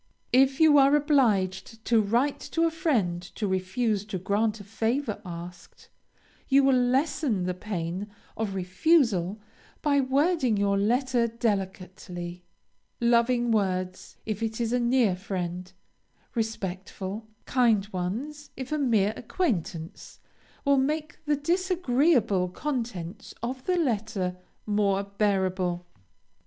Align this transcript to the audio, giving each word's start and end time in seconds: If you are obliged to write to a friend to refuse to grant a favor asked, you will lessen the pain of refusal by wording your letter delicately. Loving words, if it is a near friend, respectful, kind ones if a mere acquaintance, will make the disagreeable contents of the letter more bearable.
If 0.33 0.59
you 0.59 0.79
are 0.79 0.95
obliged 0.95 1.85
to 1.85 2.01
write 2.01 2.39
to 2.53 2.63
a 2.65 2.71
friend 2.71 3.21
to 3.35 3.45
refuse 3.45 4.03
to 4.05 4.17
grant 4.17 4.59
a 4.59 4.63
favor 4.63 5.21
asked, 5.23 5.89
you 6.47 6.63
will 6.63 6.73
lessen 6.75 7.43
the 7.43 7.53
pain 7.53 8.07
of 8.35 8.55
refusal 8.55 9.39
by 9.83 10.01
wording 10.01 10.57
your 10.57 10.75
letter 10.75 11.27
delicately. 11.27 12.43
Loving 12.99 13.51
words, 13.51 14.17
if 14.25 14.41
it 14.41 14.59
is 14.59 14.73
a 14.73 14.79
near 14.79 15.15
friend, 15.15 15.71
respectful, 16.33 17.27
kind 17.45 17.87
ones 17.89 18.49
if 18.57 18.71
a 18.71 18.79
mere 18.79 19.13
acquaintance, 19.15 20.19
will 20.65 20.77
make 20.79 21.23
the 21.25 21.35
disagreeable 21.35 22.49
contents 22.49 23.35
of 23.43 23.63
the 23.65 23.77
letter 23.77 24.35
more 24.65 25.03
bearable. 25.03 25.85